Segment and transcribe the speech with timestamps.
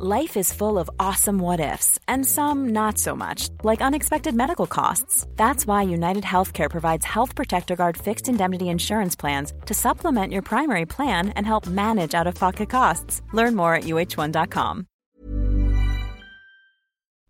[0.00, 4.68] Life is full of awesome what ifs, and some not so much, like unexpected medical
[4.68, 5.26] costs.
[5.34, 10.42] That's why United Healthcare provides Health Protector Guard fixed indemnity insurance plans to supplement your
[10.42, 13.22] primary plan and help manage out of pocket costs.
[13.32, 14.84] Learn more at uh1.com.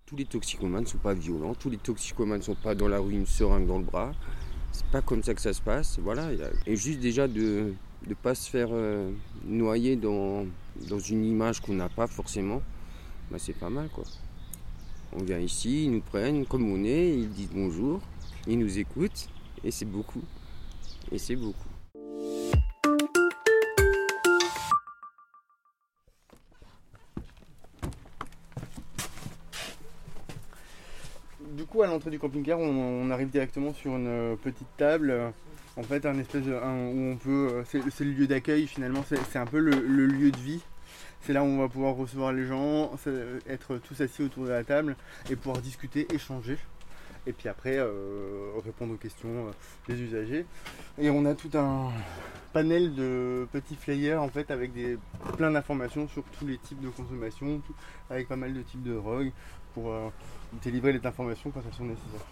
[0.05, 2.99] Tous les toxicomanes ne sont pas violents, tous les toxicomanes ne sont pas dans la
[2.99, 4.13] rue une seringue dans le bras.
[4.73, 5.99] C'est pas comme ça que ça se passe.
[5.99, 6.29] Voilà.
[6.67, 7.73] Et juste déjà de
[8.07, 9.11] ne pas se faire euh,
[9.47, 10.45] noyer dans,
[10.89, 12.63] dans une image qu'on n'a pas forcément,
[13.31, 14.05] bah c'est pas mal quoi.
[15.13, 18.01] On vient ici, ils nous prennent comme on est, ils disent bonjour,
[18.47, 19.29] ils nous écoutent
[19.65, 20.23] et c'est beaucoup.
[21.11, 21.57] Et c'est beaucoup.
[31.41, 35.33] Du coup, à l'entrée du camping-car, on, arrive directement sur une euh, petite table.
[35.77, 37.49] En fait, un espèce de, où on peut.
[37.53, 40.61] euh, C'est le lieu d'accueil finalement, c'est un peu le lieu de vie.
[41.23, 44.51] C'est là où on va pouvoir recevoir les gens, c'est- être tous assis autour de
[44.51, 44.97] la table
[45.31, 46.59] et pouvoir discuter, échanger.
[47.27, 49.51] Et puis après, euh, répondre aux questions euh,
[49.87, 50.47] des usagers.
[50.99, 51.91] Et on a tout un
[52.53, 54.97] panel de petits flyers en fait avec des,
[55.37, 57.61] plein d'informations sur tous les types de consommation,
[58.09, 59.33] avec pas mal de types de drogues
[59.75, 60.09] pour euh,
[60.63, 62.27] délivrer les informations quand elles sont nécessaires.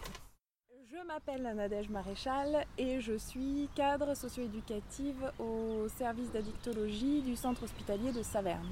[0.96, 8.12] Je m'appelle Nadège Maréchal et je suis cadre socio-éducative au service d'addictologie du centre hospitalier
[8.12, 8.68] de Saverne.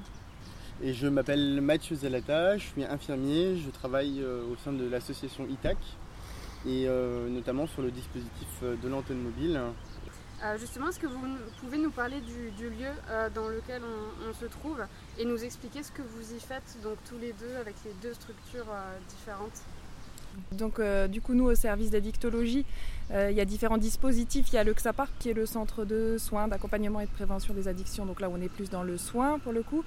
[0.81, 5.45] Et je m'appelle Mathieu Zalata, je suis infirmier, je travaille euh, au sein de l'association
[5.47, 5.77] ITAC
[6.65, 9.61] et euh, notamment sur le dispositif euh, de l'antenne mobile.
[10.43, 11.21] Euh, justement, est-ce que vous
[11.61, 14.83] pouvez nous parler du, du lieu euh, dans lequel on, on se trouve
[15.19, 18.15] et nous expliquer ce que vous y faites, donc tous les deux, avec les deux
[18.15, 19.61] structures euh, différentes?
[20.51, 22.65] Donc euh, du coup nous au service d'addictologie,
[23.11, 24.47] euh, il y a différents dispositifs.
[24.51, 27.53] Il y a le XAPAR qui est le centre de soins, d'accompagnement et de prévention
[27.53, 28.05] des addictions.
[28.05, 29.83] Donc là on est plus dans le soin pour le coup.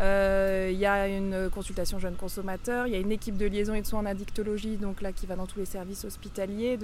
[0.00, 3.74] Euh, il y a une consultation jeunes consommateurs, il y a une équipe de liaison
[3.74, 6.78] et de soins en addictologie, donc là qui va dans tous les services hospitaliers.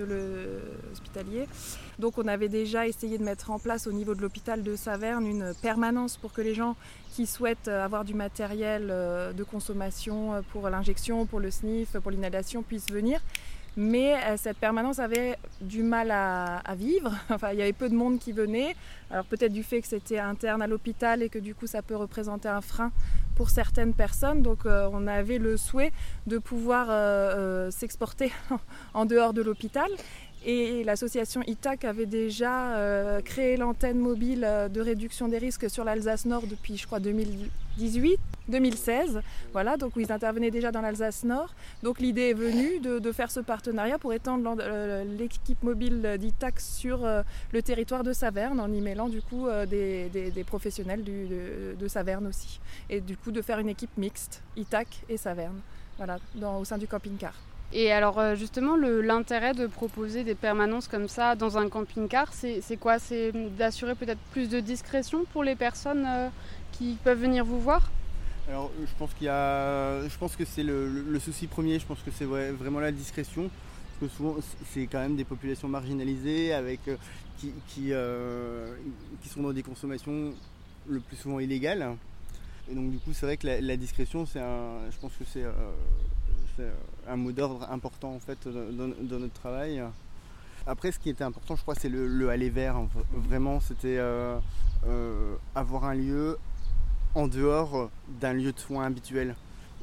[2.01, 5.27] Donc on avait déjà essayé de mettre en place au niveau de l'hôpital de Saverne
[5.27, 6.77] une permanence pour que les gens
[7.13, 12.63] qui souhaitent euh, avoir du matériel de consommation pour l'injection, pour le sniff, pour l'inhalation
[12.63, 13.21] puissent venir.
[13.77, 17.13] Mais euh, cette permanence avait du mal à, à vivre.
[17.31, 18.77] Enfin, il y avait peu de monde qui venait.
[19.11, 21.97] Alors peut-être du fait que c'était interne à l'hôpital et que du coup ça peut
[21.97, 22.91] représenter un frein
[23.35, 24.43] pour certaines personnes.
[24.43, 25.93] Donc euh, on avait le souhait
[26.27, 28.33] de pouvoir euh, euh, s'exporter
[28.95, 29.91] en dehors de l'hôpital.
[30.47, 35.85] Et l'association ITAC avait déjà euh, créé l'antenne mobile euh, de réduction des risques sur
[35.85, 38.19] l'Alsace Nord depuis, je crois, 2018,
[38.49, 39.23] 2016.
[39.53, 41.55] Voilà, donc ils intervenaient déjà dans l'Alsace Nord.
[41.83, 47.07] Donc l'idée est venue de, faire ce partenariat pour étendre euh, l'équipe mobile d'ITAC sur
[47.53, 52.61] le territoire de Saverne en y mêlant du coup des, professionnels de, Saverne aussi.
[52.91, 55.61] Et du coup de faire une équipe mixte, ITAC et Saverne,
[55.97, 56.19] voilà,
[56.59, 57.35] au sein du camping-car.
[57.77, 62.77] Et alors euh, justement, l'intérêt de proposer des permanences comme ça dans un camping-car, c'est
[62.79, 63.01] quoi?
[63.01, 66.29] C'est d'assurer peut-être plus de discrétion pour les personnes euh,
[66.71, 67.91] qui peuvent venir vous voir?
[68.49, 71.81] Alors je pense qu'il y a, je pense que c'est le, souci premier.
[71.81, 73.51] Je pense que c'est vrai- vraiment la discrétion,
[73.99, 74.37] parce que souvent
[74.73, 76.97] c'est quand même des populations marginalisées avec euh,
[77.39, 78.73] qui qui, euh,
[79.29, 80.33] sont dans des consommations
[80.89, 81.97] le plus souvent illégales.
[82.71, 85.43] Et donc du coup c'est vrai que la, discrétion c'est un, je pense que c'est
[85.43, 85.51] euh,
[86.57, 86.71] c'est
[87.09, 89.83] un mot d'ordre important en fait dans, notre travail.
[90.67, 92.77] Après, ce qui était important, je crois, c'est le, le aller vers.
[92.77, 92.89] hein.
[93.13, 94.39] Vraiment, c'était euh,
[94.87, 96.39] euh, avoir un lieu
[97.15, 99.37] en dehors d'un lieu de soins habituel.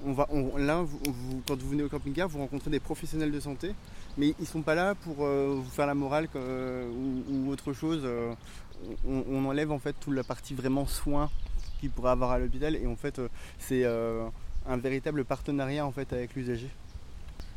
[0.03, 0.27] On va,
[0.57, 3.75] là, vous- quand vous venez au camping-car, vous rencontrez des professionnels de santé,
[4.17, 6.89] mais ils ne sont pas là pour euh, vous faire la morale euh,
[7.29, 8.01] ou, autre chose.
[8.03, 8.33] Euh,
[9.07, 11.29] On, enlève en fait toute la partie vraiment soins
[11.79, 13.27] qu'il pourrait avoir à l'hôpital, et en fait, euh,
[13.59, 14.25] c'est euh,
[14.67, 16.69] un véritable partenariat en fait avec l'usager.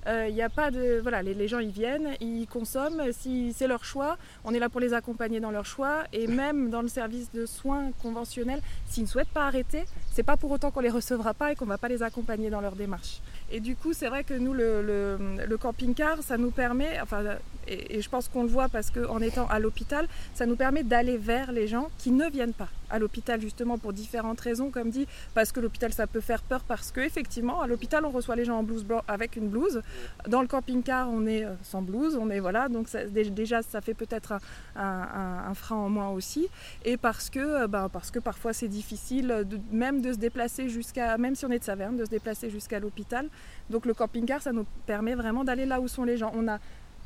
[0.07, 1.01] Il n'y a pas de.
[1.01, 4.69] Voilà, les, les gens ils viennent, ils consomment, si c'est leur choix, on est là
[4.69, 6.05] pour les accompagner dans leur choix.
[6.13, 10.37] Et même dans le service de soins conventionnel, s'ils ne souhaitent pas arrêter, c'est pas
[10.37, 13.21] pour autant qu'on les recevra pas et qu'on va pas les accompagner dans leur démarche.
[13.51, 17.23] Et du coup, c'est vrai que nous, le, le- le camping-car, ça nous permet, enfin,
[17.67, 21.17] et, je pense qu'on le voit parce qu'en étant à l'hôpital, ça nous permet d'aller
[21.17, 25.07] vers les gens qui ne viennent pas à l'hôpital justement pour différentes raisons, comme dit,
[25.35, 28.45] parce que l'hôpital ça peut faire peur, parce que effectivement à l'hôpital on reçoit les
[28.45, 29.83] gens en blouse blanc avec une blouse,
[30.29, 33.95] dans le camping-car on est euh, sans blouse, on est voilà, donc déjà ça fait
[33.95, 34.35] peut-être
[34.77, 36.49] un, frein en moins aussi,
[36.85, 41.17] et parce que, euh, ben, parce que parfois c'est difficile même de se déplacer jusqu'à,
[41.19, 43.29] même si on est de Saverne, de se déplacer jusqu'à l'hôpital.
[43.71, 46.33] Donc le camping-car ça nous permet vraiment d'aller là où sont les gens.
[46.35, 46.59] On a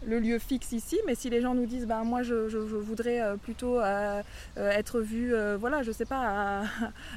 [0.07, 3.37] le lieu fixe ici, mais si les gens nous disent ben moi je, voudrais euh,
[3.37, 4.23] plutôt euh,
[4.57, 6.63] euh, être vu, voilà, je sais pas,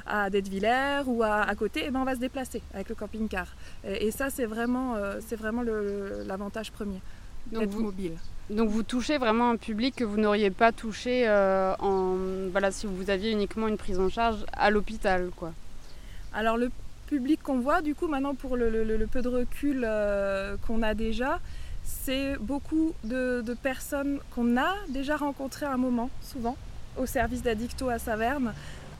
[0.06, 2.94] à, à Dettevillers ou à, côté, et eh ben on va se déplacer avec le
[2.94, 3.46] camping-car.
[3.84, 4.96] Et, ça c'est vraiment,
[5.26, 7.00] c'est vraiment l'avantage premier,
[7.46, 8.14] d'être mobile.
[8.50, 12.16] Donc vous touchez vraiment un public que vous n'auriez pas touché en,
[12.50, 15.52] voilà, si vous aviez uniquement une prise en charge à l'hôpital, quoi.
[16.34, 16.70] Alors le
[17.06, 19.88] public qu'on voit, du coup, maintenant pour le peu de recul
[20.66, 21.40] qu'on a déjà,
[21.84, 26.56] c'est beaucoup de, personnes qu'on a déjà rencontrées à un moment, souvent,
[26.96, 28.52] au service d'Addicto à Saverne,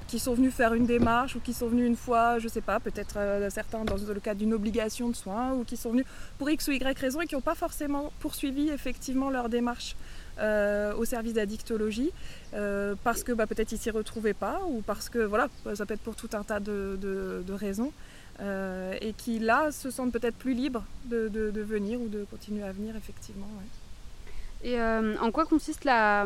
[0.08, 2.60] qui sont venus faire une démarche ou qui sont venus une fois, je ne sais
[2.60, 6.04] pas, peut-être euh, certains dans le cadre d'une obligation de soins ou qui sont venus
[6.38, 9.96] pour X ou Y raison et qui n'ont pas forcément poursuivi effectivement leur démarche
[10.38, 12.10] euh, au service d'addictologie
[12.52, 15.94] euh, parce que bah, peut-être ils s'y retrouvaient pas ou parce que voilà, ça peut
[15.94, 17.92] être pour tout un tas de raisons.
[18.40, 22.72] Euh, et qui là se sentent peut-être plus libres de, venir ou de continuer à
[22.72, 23.46] venir effectivement.
[24.64, 26.24] Et euh, en quoi consiste la,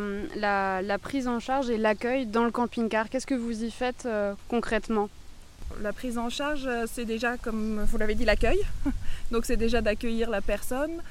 [1.02, 3.08] prise en charge et l'accueil dans le camping-car?
[3.08, 5.08] Qu'est-ce que vous y faites euh, concrètement?
[5.82, 8.60] La prise en charge, c'est déjà, comme vous l'avez dit, l'accueil.
[9.32, 11.02] Donc c'est déjà d'accueillir la personne.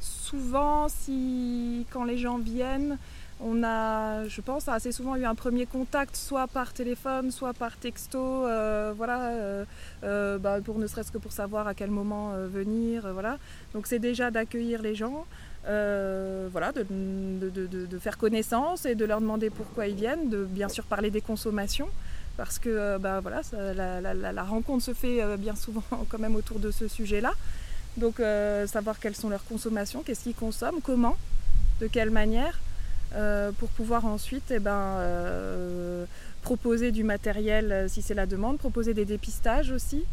[0.00, 2.98] Souvent, si, quand les gens viennent,
[3.44, 7.76] on a, je pense, assez souvent eu un premier contact, soit par téléphone, soit par
[7.76, 9.64] texto, euh, voilà, euh,
[10.04, 13.38] euh, bah, pour ne serait-ce que pour savoir à quel moment venir, voilà.
[13.74, 15.26] Donc c'est déjà d'accueillir les gens,
[15.64, 21.10] voilà, de, faire connaissance et de leur demander pourquoi ils viennent, de bien sûr parler
[21.10, 21.88] des consommations,
[22.36, 23.42] parce que bah, voilà,
[24.32, 27.32] la, rencontre se fait bien souvent quand même autour de ce sujet-là.
[27.96, 28.22] Donc
[28.68, 31.16] savoir quelles sont leurs consommations, qu'est-ce qu'ils consomment, comment,
[31.80, 32.58] de quelle manière.
[33.14, 36.06] Euh, pour pouvoir ensuite eh ben, euh,
[36.40, 40.04] proposer du matériel euh, si c'est la demande, proposer des dépistages aussi.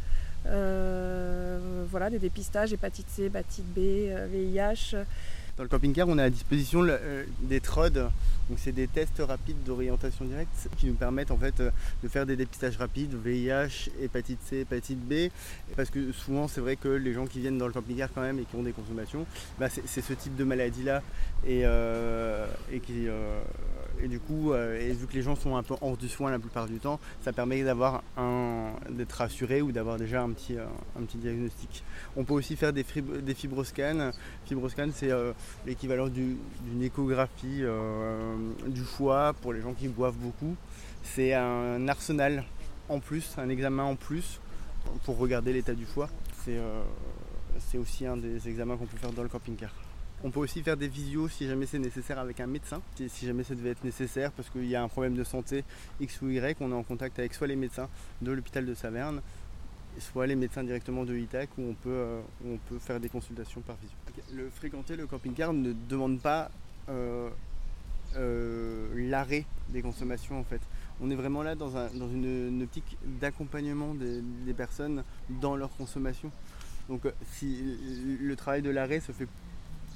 [0.45, 3.79] voilà, des dépistages hépatite C, hépatite B,
[4.31, 4.95] VIH.
[5.59, 6.87] Dans le camping-car, on a à disposition
[7.41, 8.09] des TROD,
[8.49, 12.37] donc c'est des tests rapides d'orientation directe qui nous permettent en fait de faire des
[12.37, 15.29] dépistages rapides, VIH, hépatite C, hépatite B,
[15.75, 18.39] parce que souvent c'est vrai que les gens qui viennent dans le camping-car quand même
[18.39, 19.25] et qui ont des consommations,
[19.59, 21.03] bah, c'est ce type de maladie-là
[21.45, 22.45] et, euh,
[24.07, 26.67] du coup, euh, vu que les gens sont un peu hors du soin la plupart
[26.67, 30.65] du temps, ça permet d'être rassuré ou d'avoir déjà un petit, euh,
[30.97, 31.83] un petit diagnostic.
[32.15, 32.85] On peut aussi faire des,
[33.21, 34.11] des fibroscans.
[34.45, 35.11] Fibroscan, c'est
[35.65, 36.37] l'équivalent d'une
[36.81, 37.63] échographie
[38.67, 40.55] du foie pour les gens qui boivent beaucoup.
[41.03, 42.43] C'est un arsenal
[42.87, 44.39] en plus, un examen en plus
[45.03, 46.09] pour regarder l'état du foie.
[46.43, 46.59] C'est,
[47.59, 49.71] c'est aussi un des examens qu'on peut faire dans le camping-car.
[50.21, 53.45] On peut aussi faire des visios si jamais c'est nécessaire avec un médecin, si jamais
[53.45, 55.63] ça devait être nécessaire parce qu'il y a un problème de santé
[56.01, 57.87] X ou Y, on est en contact avec soit les médecins
[58.21, 59.21] de l'hôpital de Saverne,
[59.99, 62.21] soit les médecins directement de ITAC où on peut, euh,
[62.79, 63.95] faire des consultations par visio.
[64.33, 66.51] Le fréquenter le camping-car ne demande pas
[66.89, 67.29] euh,
[68.15, 70.61] euh, l'arrêt des consommations en fait.
[71.01, 71.69] On est vraiment là dans,
[72.09, 76.31] une, optique d'accompagnement des, personnes dans leur consommation.
[76.89, 77.03] Donc
[77.33, 77.77] si
[78.19, 79.27] le travail de l'arrêt se fait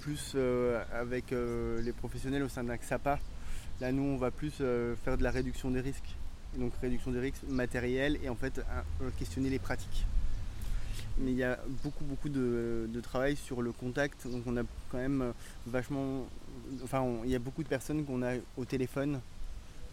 [0.03, 3.19] plus euh, avec euh, les professionnels au sein d'un XAPA.
[3.79, 6.15] Là, nous, on va plus euh, faire de la réduction des risques.
[6.57, 8.61] Donc, réduction des risques matériels et en fait,
[9.17, 10.05] questionner les pratiques.
[11.17, 14.27] Mais il y a beaucoup, beaucoup de, travail sur le contact.
[14.27, 15.33] Donc, on a quand même
[15.67, 16.25] vachement.
[16.83, 19.19] Enfin, il y a beaucoup de personnes qu'on a au téléphone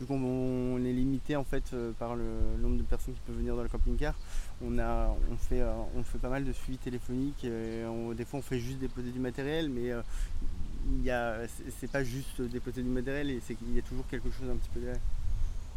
[0.01, 2.25] vu qu'on est limité en fait par le
[2.59, 4.15] nombre de personnes qui peuvent venir dans le camping-car,
[4.63, 7.43] on, a, on, fait, euh, on fait pas mal de suivi téléphonique.
[7.45, 11.46] des fois, on fait juste déposer du matériel, mais euh,
[11.79, 14.81] c'est pas juste déposer du matériel, il y a toujours quelque chose un petit peu
[14.81, 15.01] derrière.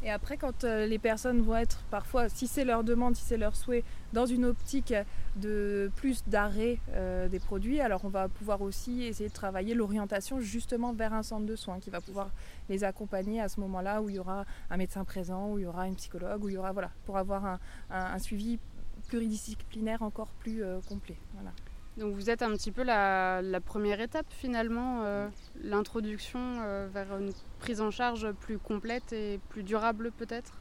[0.06, 3.38] Et après, quand euh, les personnes vont être parfois, si c'est leur demande, si c'est
[3.38, 4.94] leur souhait, dans une optique
[5.38, 10.42] de plus d'arrêt euh, des produits, alors on va pouvoir aussi essayer de travailler l'orientation
[10.42, 12.32] justement vers un centre de soins qui va pouvoir
[12.70, 15.66] les accompagner à ce moment-là où il y aura un médecin présent, où il y
[15.66, 18.60] aura une psychologue, où il y aura voilà, pour avoir un, suivi
[19.08, 21.18] pluridisciplinaire encore plus euh, complet.
[21.34, 21.52] Voilà.
[21.98, 25.28] Donc vous êtes un petit peu la, première étape finalement, euh,
[25.64, 30.60] l'introduction euh, vers une prise en charge plus complète et plus durable peut-être?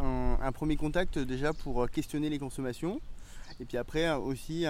[0.00, 3.00] Un, premier contact déjà pour questionner les consommations.
[3.60, 4.66] Et puis après aussi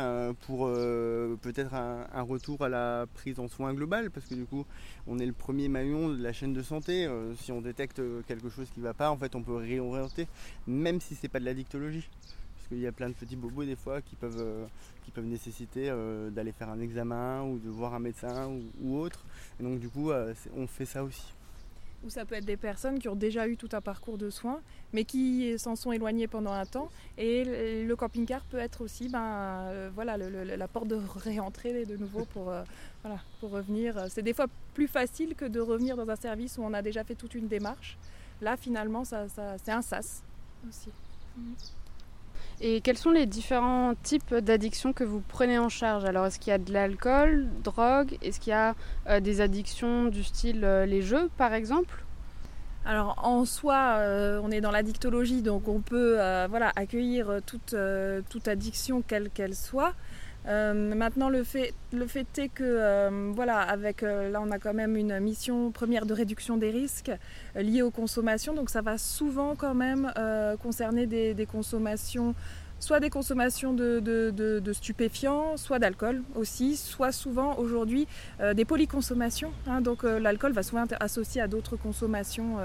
[0.47, 4.65] pour euh, peut-être un, retour à la prise en soins globale parce que du coup
[5.07, 7.07] on est le premier maillon de la chaîne de santé.
[7.39, 10.27] si on détecte quelque chose qui ne va pas, en fait on peut réorienter
[10.67, 12.09] même si c'est pas de la dictologie
[12.69, 14.67] qu'il y a plein de petits bobos des fois qui peuvent, euh,
[15.05, 19.25] qui peuvent nécessiter euh, d'aller faire un examen ou de voir un médecin ou, autre.
[19.61, 21.35] Donc du coup, euh, on fait ça aussi.
[22.05, 24.61] ou ça peut être des personnes qui ont déjà eu tout un parcours de soins,
[24.93, 26.91] mais qui s'en sont éloignées pendant un temps.
[27.17, 32.53] Et le camping-car peut être aussi ben, voilà, la porte de réentrée de nouveau pour,
[33.03, 34.07] voilà, pour revenir.
[34.11, 37.03] C'est des fois plus facile que de revenir dans un service où on a déjà
[37.03, 37.99] fait toute une démarche.
[38.41, 39.27] Là, finalement, ça,
[39.65, 40.23] c'est un sas
[40.69, 40.91] aussi.
[42.61, 46.05] Et quels sont les différents types d'addictions que vous prenez en charge?
[46.05, 48.19] Alors, est-ce qu'il y a de l'alcool, drogue?
[48.21, 48.75] Est-ce qu'il y a
[49.09, 52.05] euh, des addictions du style euh, les jeux, par exemple?
[52.85, 57.75] Alors en soi, euh, on est dans l'addictologie, donc on peut accueillir toute
[58.49, 59.93] addiction quelle qu'elle soit.
[60.47, 64.59] Euh, maintenant, le fait, le fait est que, euh, voilà, avec euh, là, on a
[64.59, 67.11] quand même une mission première de réduction des risques
[67.55, 68.55] liés aux consommations.
[68.55, 70.13] Donc, ça va souvent quand même
[70.63, 72.35] concerner des, consommations,
[72.79, 78.07] soit des consommations de, stupéfiants, soit d'alcool aussi, soit souvent aujourd'hui
[78.55, 79.53] des polyconsommations.
[79.67, 79.81] Hein.
[79.81, 82.57] donc, l'alcool va souvent être associé à d'autres consommations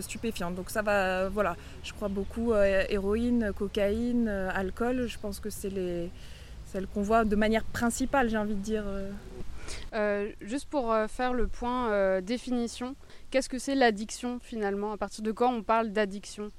[0.00, 0.54] stupéfiantes.
[0.54, 5.06] Donc, ça va, voilà, je crois beaucoup héroïne, cocaïne, alcool.
[5.08, 6.10] Je pense que c'est les
[6.70, 8.84] celle qu'on voit de manière principale, j'ai envie de dire.
[8.86, 9.10] Euh.
[9.94, 12.96] Euh, juste pour euh, faire le point définition,
[13.30, 14.92] qu'est-ce que c'est l'addiction finalement?
[14.92, 16.50] À partir de quand on parle d'addiction?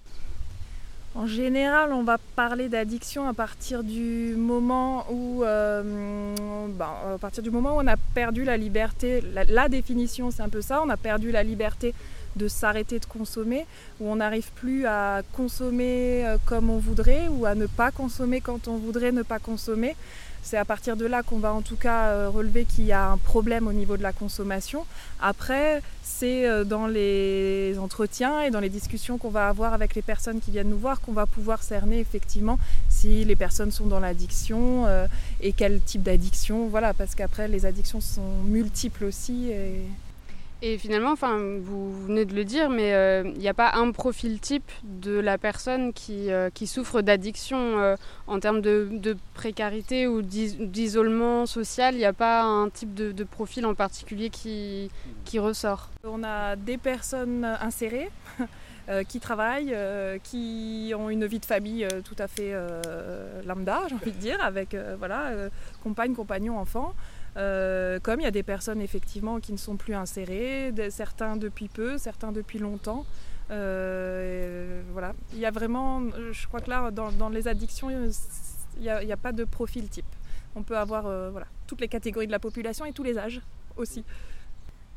[1.13, 7.51] En général, on va parler d'addiction à partir du moment où, ben, à partir du
[7.51, 9.21] moment où on a perdu la liberté.
[9.33, 10.81] la définition, c'est un peu ça.
[10.81, 11.93] On a perdu la liberté
[12.35, 13.65] de s'arrêter de consommer,
[13.99, 18.41] où on n'arrive plus à consommer euh, comme on voudrait ou à ne pas consommer
[18.41, 19.95] quand on voudrait ne pas consommer.
[20.43, 23.11] C'est à partir de là qu'on va en tout cas euh, relever qu'il y a
[23.11, 24.85] un problème au niveau de la consommation.
[25.21, 30.01] Après, c'est euh, dans les entretiens et dans les discussions qu'on va avoir avec les
[30.01, 32.57] personnes qui viennent nous voir qu'on va pouvoir cerner effectivement
[32.89, 34.87] si les personnes sont dans l'addiction
[35.41, 36.67] et quel type d'addiction.
[36.67, 39.51] Voilà, parce qu'après, les addictions sont multiples aussi.
[40.63, 43.91] Et finalement, enfin, vous venez de le dire, mais il euh, n'y a pas un
[43.91, 47.95] profil type de la personne qui, euh, qui souffre d'addiction euh,
[48.27, 51.95] en termes de, précarité ou d'isolement social?
[51.95, 54.91] Il n'y a pas un type de, de, profil en particulier qui,
[55.25, 55.89] qui ressort?
[56.03, 58.09] On a des personnes insérées.
[59.07, 59.73] qui travaillent,
[60.21, 62.53] qui ont une vie de famille tout à fait
[63.45, 65.31] lambda, j'ai envie de dire, avec voilà,
[65.81, 66.93] compagne, compagnon, enfant.
[67.37, 71.67] Euh, comme il y a des personnes effectivement qui ne sont plus insérées, certains depuis
[71.67, 73.05] peu, certains depuis longtemps.
[73.51, 78.11] Euh, voilà, il y a vraiment, je crois que là, dans, les addictions, il
[78.81, 80.05] n'y a, pas de profil type.
[80.55, 83.41] On peut avoir euh, voilà, toutes les catégories de la population et tous les âges
[83.77, 84.03] aussi.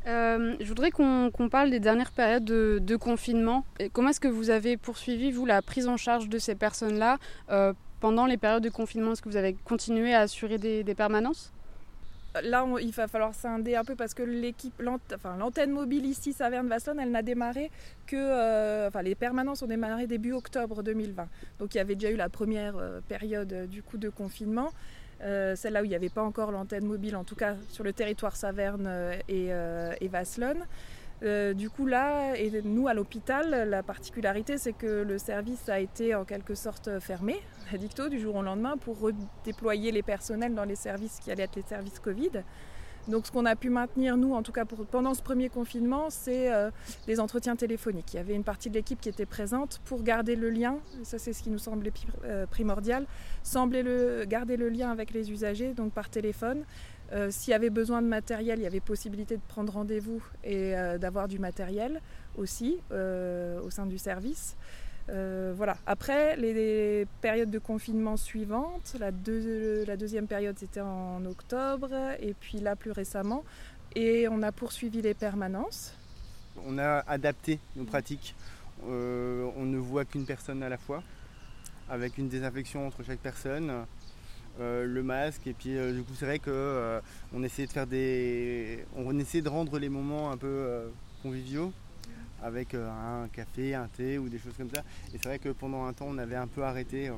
[0.06, 3.64] je voudrais qu'on parle des dernières périodes de, confinement.
[3.92, 7.18] comment est-ce que vous avez poursuivi, vous, la prise en charge de ces personnes-là
[8.00, 9.12] pendant les périodes de confinement?
[9.12, 11.53] Est-ce que vous avez continué à assurer des permanences?
[12.42, 14.82] Là, il va falloir scinder un peu parce que l'équipe,
[15.38, 17.70] l'antenne mobile ici, Saverne-Vasselonne, elle n'a démarré
[18.06, 18.16] que.
[18.16, 21.28] Euh, enfin, les permanences ont démarré début octobre 2020.
[21.58, 24.70] Donc, il y avait déjà eu la première euh, période euh, du coup de confinement.
[25.20, 28.36] celle-là où il n'y avait pas encore l'antenne mobile, en tout cas sur le territoire
[28.36, 28.90] Saverne
[29.28, 29.46] et,
[30.00, 30.10] et.
[31.24, 35.80] Euh, du coup là, et nous à l'hôpital, la particularité c'est que le service a
[35.80, 37.40] été en quelque sorte fermé,
[37.72, 41.44] à dicto, du jour au lendemain, pour redéployer les personnels dans les services qui allaient
[41.44, 42.42] être les services Covid.
[43.08, 46.52] Donc ce qu'on a pu maintenir, nous, en tout cas pendant ce premier confinement, c'est
[46.52, 46.70] euh,
[47.06, 48.14] des entretiens téléphoniques.
[48.14, 51.18] Il y avait une partie de l'équipe qui était présente pour garder le lien, ça
[51.18, 51.92] c'est ce qui nous semblait
[52.24, 53.06] euh, primordial,
[53.42, 53.84] semblait
[54.26, 56.64] garder le lien avec les usagers, donc par téléphone,
[57.12, 60.76] euh, s'il y avait besoin de matériel, il y avait possibilité de prendre rendez-vous et
[60.76, 62.00] euh, d'avoir du matériel
[62.36, 64.56] aussi euh, au sein du service.
[65.08, 65.76] voilà.
[65.86, 72.58] Après, les, périodes de confinement suivantes, la, la deuxième période c'était en octobre et puis
[72.58, 73.44] là plus récemment,
[73.94, 75.94] et on a poursuivi les permanences.
[76.66, 78.34] On a adapté nos pratiques.
[78.82, 81.02] on ne voit qu'une personne à la fois,
[81.90, 83.86] avec une désinfection entre chaque personne.
[84.60, 85.46] Euh, le masque.
[85.48, 87.00] Et puis euh, du coup c'est vrai que euh,
[87.32, 90.84] on essaie de faire des on essaie de rendre les moments un peu
[91.22, 91.72] conviviaux
[92.40, 94.82] avec un café, un thé ou des choses comme ça.
[95.12, 97.10] Et c'est vrai que pendant un temps on avait un peu arrêté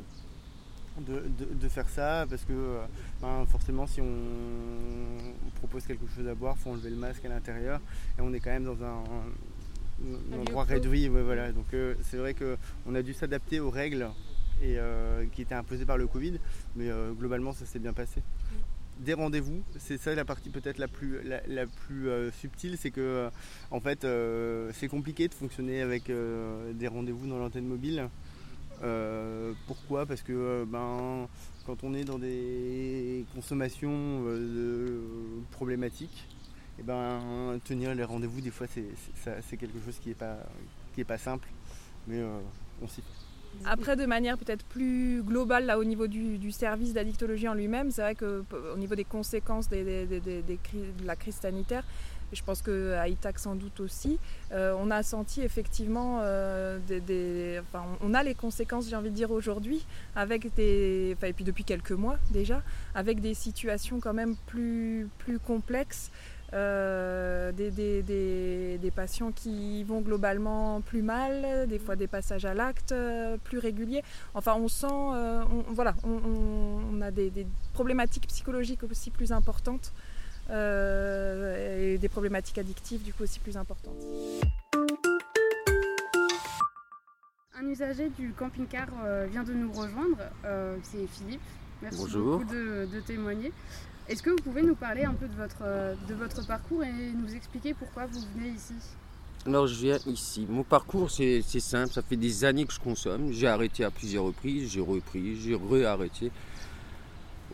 [0.99, 2.79] de, faire ça parce que
[3.21, 7.29] ben, forcément si on propose quelque chose à boire il faut enlever le masque à
[7.29, 7.81] l'intérieur.
[8.19, 11.53] Et on est quand même dans un, endroit réduit voilà.
[11.53, 11.67] Donc
[12.01, 14.09] c'est vrai qu'on a dû s'adapter aux règles
[14.63, 16.39] et euh, qui était imposé par le Covid,
[16.75, 18.23] mais euh, globalement ça s'est bien passé.
[18.99, 23.29] Des rendez-vous, c'est ça la partie peut-être la plus, la, plus euh, subtile, c'est que
[23.71, 24.07] en fait
[24.73, 26.11] c'est compliqué de fonctionner avec
[26.75, 28.09] des rendez-vous dans l'antenne mobile.
[29.67, 30.07] pourquoi?
[30.07, 31.29] Parce que ben,
[31.67, 34.25] quand on est dans des consommations
[35.51, 36.27] problématiques,
[36.79, 40.39] et ben, tenir les rendez-vous, des fois, c'est quelque chose qui n'est pas,
[41.07, 41.49] pas simple,
[42.07, 42.23] mais
[42.81, 43.26] on s'y fait.
[43.65, 48.03] Après, de manière peut-être plus globale, là, au niveau du, service d'addictologie en lui-même, c'est
[48.03, 51.85] vrai qu'au niveau des conséquences de la crise sanitaire,
[52.33, 54.19] je pense qu'à ITAC sans doute aussi,
[54.53, 59.15] euh, on a senti effectivement euh, des, enfin, on a les conséquences, j'ai envie de
[59.15, 59.85] dire aujourd'hui,
[60.15, 62.63] avec des, enfin, et puis depuis quelques mois déjà,
[62.95, 66.11] avec des situations quand même plus, plus complexes.
[66.53, 68.03] Euh, des, des,
[68.79, 72.95] des, patients qui vont globalement plus mal, des fois des passages à l'acte
[73.45, 74.03] plus réguliers.
[74.33, 79.93] Enfin, on sent, on, voilà, on, a des, problématiques psychologiques aussi plus importantes
[80.51, 83.97] euh, et des problématiques addictives du coup aussi plus importantes.
[87.59, 91.41] Un usager du camping-car euh, vient de nous rejoindre, euh, c'est Philippe.
[91.83, 93.53] Merci beaucoup de, témoigner.
[94.09, 95.65] Est-ce que vous pouvez nous parler un peu de votre,
[96.09, 98.75] de votre parcours et nous expliquer pourquoi vous venez ici?
[99.45, 100.47] Alors je viens ici.
[100.49, 103.33] Mon parcours c'est simple, ça fait des années que je consomme.
[103.33, 106.31] J'ai arrêté à plusieurs reprises, j'ai repris, j'ai re-arrêté.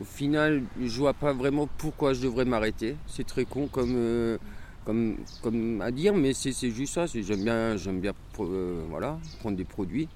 [0.00, 2.96] Au final, je vois pas vraiment pourquoi je devrais m'arrêter.
[3.06, 4.36] C'est très con comme, euh,
[4.84, 7.06] comme, comme à dire, mais c'est juste ça.
[7.06, 10.08] J'aime bien, bien euh, voilà, prendre des produits.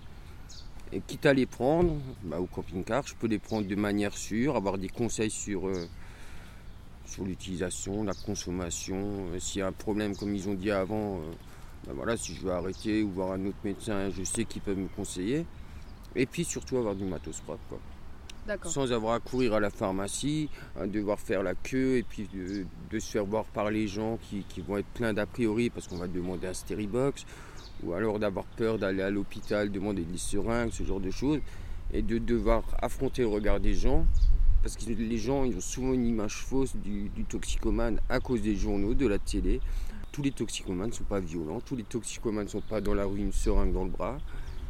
[0.92, 4.56] Et quitte à les prendre bah, au camping-car, je peux les prendre de manière sûre,
[4.56, 5.86] avoir des conseils sur, euh,
[7.06, 9.26] sur l'utilisation, la consommation.
[9.38, 11.20] S'il y a un problème, comme ils ont dit avant,
[11.86, 14.78] bah, voilà, si je veux arrêter ou voir un autre médecin, je sais qu'ils peuvent
[14.78, 15.46] me conseiller.
[16.14, 17.62] Et puis surtout avoir du matos propre.
[17.68, 17.80] Quoi
[18.64, 20.48] sans avoir à courir à la pharmacie,
[20.78, 24.44] à devoir faire la queue et puis de, se faire voir par les gens qui,
[24.60, 27.26] vont être pleins d'a priori parce qu'on va demander un Steribox
[27.82, 31.40] ou alors d'avoir peur d'aller à l'hôpital, demander des seringues, ce genre de choses,
[31.92, 34.06] et de devoir affronter le regard des gens
[34.66, 38.56] parce que les gens ils ont souvent une image fausse du, toxicomane à cause des
[38.56, 39.60] journaux, de la télé.
[40.10, 43.04] Tous les toxicomanes ne sont pas violents, tous les toxicomanes ne sont pas dans la
[43.04, 44.18] rue une seringue dans le bras.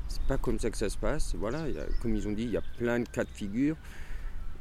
[0.09, 1.35] C'est pas comme ça que ça se passe.
[1.35, 1.65] Voilà,
[2.03, 3.75] comme ils ont dit, il y a plein de cas de figure.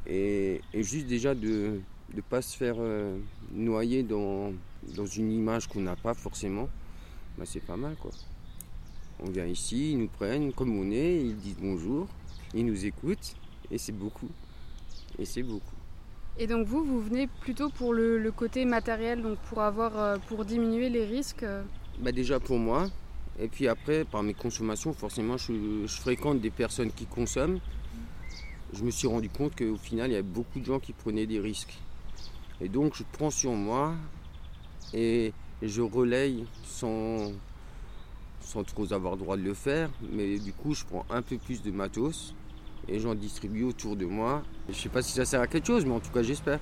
[0.06, 1.80] Et, juste déjà de
[2.14, 3.18] ne pas se faire euh,
[3.52, 4.54] noyer dans,
[4.96, 6.70] dans, une image qu'on n'a pas forcément,
[7.36, 8.12] bah c'est pas mal quoi.
[9.20, 12.08] On vient ici, ils nous prennent comme on est, ils disent bonjour,
[12.54, 13.34] ils nous écoutent,
[13.70, 14.30] et c'est beaucoup.
[15.18, 15.76] Et c'est beaucoup.
[16.38, 20.44] Et donc vous, vous venez plutôt pour le, côté matériel, donc pour avoir, euh, pour
[20.44, 21.62] diminuer les risques euh
[21.98, 22.88] bah Déjà pour moi,
[23.38, 27.60] et puis après, par mes consommations, forcément, je, fréquente des personnes qui consomment.
[28.72, 31.26] Je me suis rendu compte qu'au final, il y avait beaucoup de gens qui prenaient
[31.26, 31.78] des risques.
[32.60, 33.94] Et donc, je prends sur moi
[34.94, 37.32] et, je relaye sans,
[38.40, 39.90] sans trop avoir le droit de le faire.
[40.12, 42.34] Mais du coup, je prends un peu plus de matos
[42.88, 44.42] et j'en distribue autour de moi.
[44.68, 46.58] Je ne sais pas si ça sert à quelque chose, mais en tout cas, j'espère.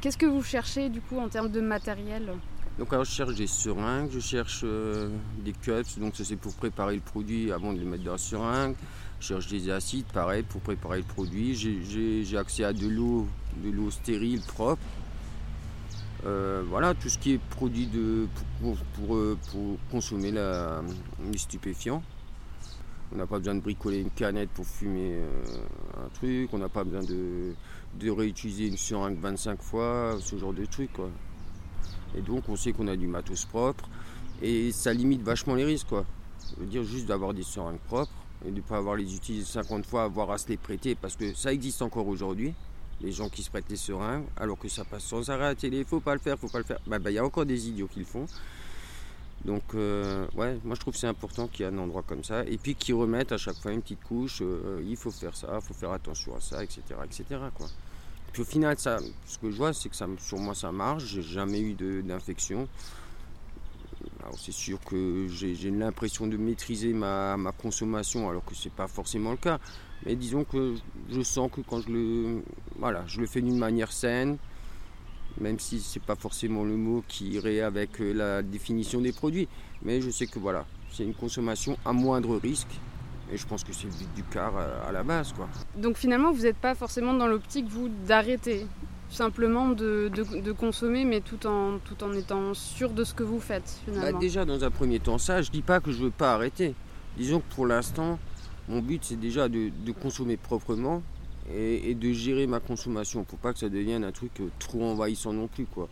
[0.00, 2.32] Qu'est-ce que vous cherchez du coup en termes de matériel?
[2.78, 5.08] Donc alors je cherche des seringues, je cherche euh,
[5.44, 8.18] des cups, donc ça c'est pour préparer le produit avant de le mettre dans la
[8.18, 8.76] seringue.
[9.18, 11.56] Je cherche des acides, pareil, pour préparer le produit.
[11.56, 13.26] J'ai accès à de l'eau,
[13.64, 14.80] de l'eau stérile, propre.
[16.24, 18.28] Euh, voilà, tout ce qui est produit de,
[18.60, 19.36] pour, pour, euh,
[19.90, 20.82] consommer la,
[21.32, 22.02] les stupéfiants.
[23.12, 25.18] On n'a pas besoin de bricoler une canette pour fumer
[25.96, 27.54] un truc, on n'a pas besoin de,
[27.98, 30.92] de réutiliser une seringue 25 fois, ce genre de trucs.
[30.92, 31.10] Quoi.
[32.16, 33.88] Et donc on sait qu'on a du matos propre
[34.42, 36.04] et ça limite vachement les risques quoi.
[36.54, 38.12] Je veux dire juste d'avoir des seringues propres
[38.46, 41.16] et de ne pas avoir les utiliser 50 fois, avoir à se les prêter parce
[41.16, 42.54] que ça existe encore aujourd'hui.
[43.00, 45.54] Les gens qui se prêtent les seringues alors que ça passe sans arrêt à la
[45.54, 46.80] télé, faut pas le faire, faut pas le faire.
[46.86, 48.26] Bah, bah il y a encore des idiots qui le font.
[49.44, 52.42] Donc euh, ouais, moi je trouve c'est important qu'il y ait un endroit comme ça
[52.44, 54.42] et puis qu'ils remettent à chaque fois une petite couche.
[54.42, 57.24] Euh, il faut faire ça, il faut faire attention à ça, etc., etc.
[57.54, 57.68] Quoi.
[58.32, 61.04] Puis au final, ça, ce que je vois, c'est que ça, sur moi ça marche.
[61.04, 62.68] J'ai jamais eu d'infection.
[64.36, 69.36] c'est sûr que j'ai l'impression de maîtriser ma, consommation, alors que c'est pas forcément le
[69.36, 69.58] cas.
[70.04, 70.74] Mais disons que
[71.10, 72.42] je sens que quand je le,
[72.76, 74.36] voilà, je le fais d'une manière saine,
[75.40, 79.48] même si c'est pas forcément le mot qui irait avec euh, la définition des produits.
[79.82, 82.80] Mais je sais que voilà, c'est une consommation à moindre risque
[83.32, 85.32] et je pense que c'est le but du car à la base.
[85.32, 85.48] Quoi.
[85.76, 88.66] Donc finalement, vous n'êtes pas forcément dans l'optique, vous, d'arrêter
[89.10, 93.40] simplement de, de, consommer, mais tout en, tout en étant sûr de ce que vous
[93.40, 94.12] faites finalement.
[94.12, 96.74] Bah, déjà, dans un premier temps, ça, je dis pas que je veux pas arrêter.
[97.16, 98.18] Disons que pour l'instant,
[98.68, 101.02] mon but, c'est déjà de, de, consommer proprement
[101.54, 105.32] et, de gérer ma consommation pour pas que ça devienne un truc euh, trop envahissant
[105.32, 105.66] non plus.
[105.66, 105.88] Quoi.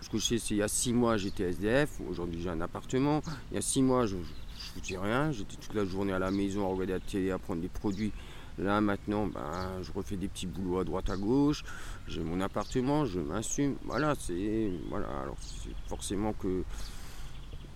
[0.00, 2.60] Ce que je sais, c'est il y a six mois, j'étais SDF, aujourd'hui j'ai un
[2.60, 3.20] appartement.
[3.50, 5.32] Il y a six mois, je, je foutais rien.
[5.32, 8.12] J'étais toute la journée à la maison à regarder la télé, à prendre des produits
[8.58, 11.62] Là maintenant, ben, je refais des petits boulots à droite à gauche.
[12.08, 13.76] J'ai mon appartement, je m'assume.
[13.84, 15.06] Voilà, c'est voilà.
[15.22, 16.64] Alors c'est forcément que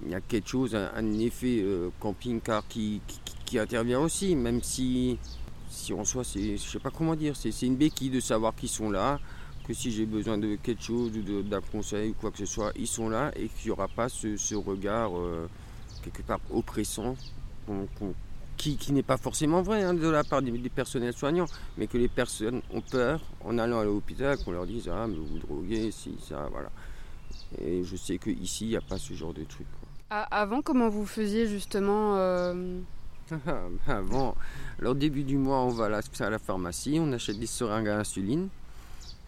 [0.04, 3.00] il y a quelque chose, un, effet euh, camping-car qui,
[3.44, 5.16] qui, intervient aussi, même si
[5.72, 8.68] si en soi, c'est, je sais pas comment dire, c'est, une béquille de savoir qu'ils
[8.68, 9.18] sont là,
[9.66, 12.72] que si j'ai besoin de quelque chose ou d'un conseil ou quoi que ce soit,
[12.76, 15.48] ils sont là et qu'il n'y aura pas ce, regard euh,
[16.02, 17.16] quelque part oppressant
[18.56, 22.08] qui, n'est pas forcément vrai hein, de la part des, personnels soignants, mais que les
[22.08, 26.16] personnes ont peur en allant à l'hôpital qu'on leur dise Ah, mais vous droguez, si,
[26.20, 26.70] ça, voilà.
[27.61, 29.66] Et je sais qu'ici, il n'y a pas ce genre de truc.
[30.11, 32.78] Avant, comment vous faisiez justement euh,
[33.87, 34.37] Avant,
[34.78, 38.48] alors début du mois, on va à la, pharmacie, on achète des seringues à insuline.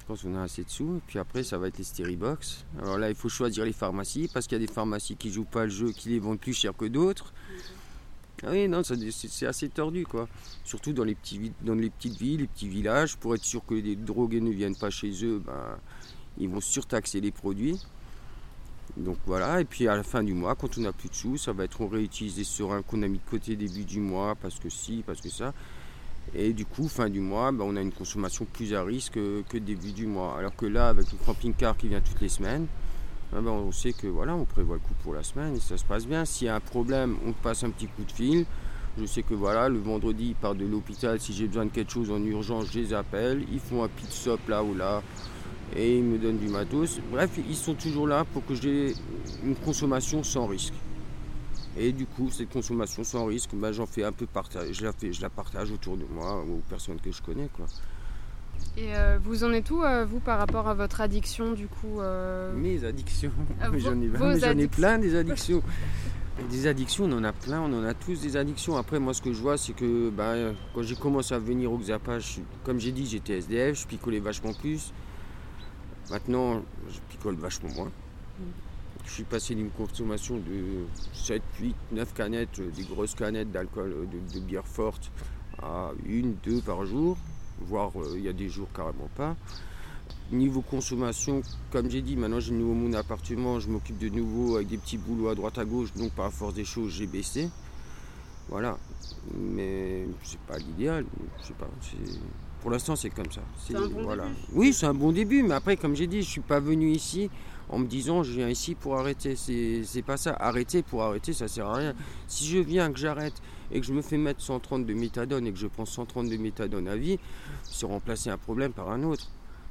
[0.01, 0.97] Je pense qu'on a assez de sous.
[0.97, 2.65] Et puis après, ça va être les Steribox.
[2.83, 5.45] Alors là, il faut choisir les pharmacies parce qu'il y a des pharmacies qui jouent
[5.45, 7.33] pas le jeu, qui les vendent plus cher que d'autres.
[8.43, 10.29] Ah oui, non, c'est assez tordu, quoi.
[10.65, 13.75] Surtout dans les, petits, dans les petites villes, les petits villages, pour être sûr que
[13.75, 15.79] les drogués ne viennent pas chez eux, ben,
[16.37, 17.79] ils vont surtaxer les produits.
[18.97, 21.37] Donc voilà, et puis à la fin du mois, quand on n'a plus de sous,
[21.37, 24.37] ça va être on réutilise des seringues qu'on a mis de côté début du mois,
[24.41, 25.53] parce que si, parce que ça.
[26.35, 29.59] Et du coup, fin du mois, ben, on a une consommation plus à risque que
[29.59, 30.37] début du mois.
[30.39, 32.67] Alors que là, avec le camping-car qui vient toutes les semaines,
[33.33, 35.77] ah ben, on sait que voilà, on prévoit le coup pour la semaine et ça
[35.77, 36.25] se passe bien.
[36.25, 38.47] S'il y a un problème, on passe un petit coup de fil.
[38.97, 41.21] Je sais que voilà, le vendredi, ils partent de l'hôpital.
[41.21, 43.45] Si j'ai besoin de quelque chose en urgence, je les appelle.
[43.53, 45.03] Ils font un pit stop là ou là
[45.77, 47.01] et ils me donnent du matos.
[47.11, 48.95] Bref, ils sont toujours là pour que j'ai
[49.45, 50.75] une consommation sans risque.
[51.77, 54.73] Et du coup, cette consommation sans risque, ben, j'en fais un peu partage.
[54.73, 57.49] Je la, fais, je la partage autour de moi aux personnes que je connais.
[57.53, 57.67] Quoi.
[58.77, 62.01] Et euh, vous en êtes où, euh, vous, par rapport à votre addiction, du coup
[62.01, 62.53] euh?
[62.55, 63.33] Mes addictions
[63.79, 64.07] J'en ai,
[64.63, 65.63] ai, plein des addictions.
[66.49, 68.77] des addictions, on en a plein, on en a tous des addictions.
[68.77, 70.35] Après, moi, ce que je vois, c'est que bah,
[70.75, 72.19] quand j'ai commencé à venir au Xapa,
[72.63, 74.93] comme j'ai dit, j'étais SDF, je picolais vachement plus.
[76.11, 77.91] Maintenant, je picole vachement moins.
[79.07, 83.95] Je suis passé d'une consommation de 7, 8, 9 canettes, des grosses canettes d'alcool,
[84.35, 85.11] de bière forte,
[85.63, 87.17] à une, deux par jour
[87.61, 89.37] voire euh, il y a des jours carrément pas.
[90.33, 94.69] Niveau consommation, comme j'ai dit, maintenant j'ai nouveau mon appartement, je m'occupe de nouveau avec
[94.69, 97.49] des petits boulots à droite à gauche, donc par force des choses j'ai baissé.
[98.49, 98.79] Voilà.
[99.35, 101.05] Mais c'est pas l'idéal,
[101.41, 101.69] je sais pas.
[102.65, 103.43] Pour l'instant c'est comme ça.
[104.03, 104.25] voilà.
[104.55, 107.29] Oui, c'est un bon début, mais après comme j'ai dit, je suis pas venu ici
[107.69, 109.37] en me disant je viens ici pour arrêter.
[109.37, 110.35] C'est pas ça.
[110.41, 111.95] Arrêter pour arrêter, ça sert à rien.
[112.27, 113.35] Si je viens, que j'arrête
[113.71, 116.39] et que je me fais mettre 130 de méthadone et que je prends 130 de
[116.39, 117.19] méthadone à vie,
[117.65, 119.29] c'est remplacer un problème par un autre.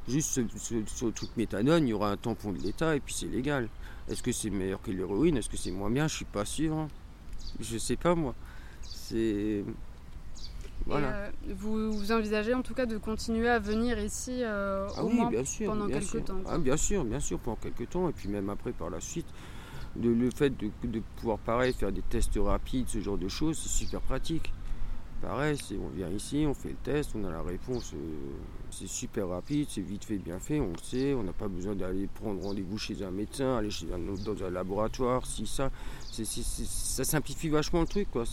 [0.07, 0.39] Juste
[0.85, 3.69] sur le truc méthadone, il y aura un tampon de l'État et puis c'est légal.
[4.07, 5.37] Est-ce que c'est meilleur que l'héroïne?
[5.37, 6.07] Est-ce que c'est moins bien?
[6.07, 6.75] Je suis pas sûr.
[6.75, 6.89] Hein.
[7.59, 8.35] Je sais pas moi.
[8.83, 9.63] C'est
[10.91, 15.15] euh, vous, envisagez en tout cas de continuer à venir ici euh, ah au oui,
[15.15, 18.11] moins bien sûr, pendant quelques temps ah, Bien sûr, bien sûr, pendant quelques temps, et
[18.11, 19.27] puis même après par la suite.
[19.95, 23.69] De, le fait de, pouvoir pareil faire des tests rapides, ce genre de choses, c'est
[23.69, 24.51] super pratique.
[25.21, 27.97] Pareil, on vient ici, on fait le test, on a la réponse, euh,
[28.71, 31.75] c'est super rapide, c'est vite fait, bien fait, on le sait, on n'a pas besoin
[31.75, 35.69] d'aller prendre rendez-vous chez un médecin, aller chez un, dans un laboratoire, si ça,
[36.11, 38.25] ça simplifie vachement le truc, quoi.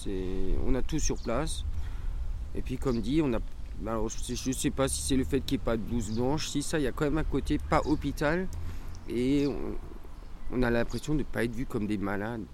[0.66, 1.64] On a tout sur place,
[2.54, 3.38] et puis comme dit, on a,
[3.82, 6.48] je ne sais pas si c'est le fait qu'il n'y ait pas de blouse blanche,
[6.48, 8.48] si ça, il y a quand même un côté pas hôpital.
[9.08, 9.46] Et
[10.52, 12.44] on, a l'impression de ne pas être vu comme des malades.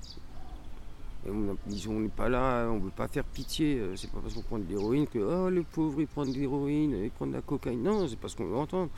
[1.27, 3.79] on n'est pas là, on ne veut pas faire pitié.
[3.79, 6.33] Euh, c'est pas parce qu'on prend de l'héroïne que oh, le pauvre il prend de
[6.33, 7.83] l'héroïne, il prend de la cocaïne.
[7.83, 8.91] Non, c'est parce qu'on veut entendre.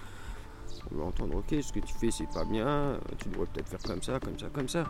[0.91, 3.83] On veut entendre, ok, ce que tu fais c'est pas bien, tu devrais peut-être faire
[3.83, 4.85] comme ça, comme ça, comme ça.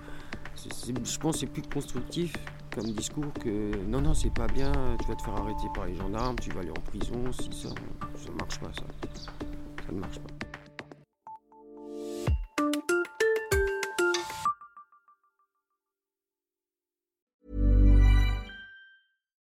[0.56, 2.34] je pense que c'est plus constructif
[2.78, 5.96] comme discours que non, non, c'est pas bien, tu vas te faire arrêter par les
[5.96, 8.84] gendarmes, tu vas aller en prison, si ça, ça marche pas, ça.
[9.84, 10.34] Ça ne marche pas.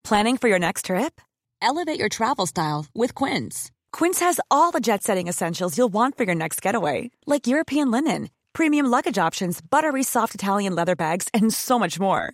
[0.04, 1.22] Planning for your next trip?
[1.62, 3.72] Elevate your travel style with Quince.
[3.94, 7.92] Quince has all the jet setting essentials you'll want for your next getaway, like European
[7.92, 12.34] linen, premium luggage options, buttery soft Italian leather bags, and so much more